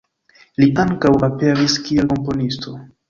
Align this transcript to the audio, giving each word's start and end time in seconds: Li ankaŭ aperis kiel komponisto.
Li 0.63 0.69
ankaŭ 0.83 1.11
aperis 1.27 1.77
kiel 1.89 2.09
komponisto. 2.15 2.75